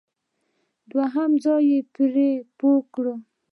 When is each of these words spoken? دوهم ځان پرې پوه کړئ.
دوهم 0.91 1.31
ځان 1.43 1.65
پرې 1.93 2.29
پوه 2.57 2.81
کړئ. 2.93 3.15